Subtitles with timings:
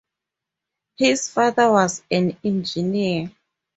[0.97, 3.29] His father was an engineer.